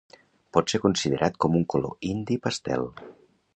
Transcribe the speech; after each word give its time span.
Pot 0.57 0.73
ser 0.73 0.79
considerat 0.85 1.37
com 1.45 1.59
un 1.61 1.67
color 1.75 2.09
indi 2.13 2.41
pastel. 2.47 2.91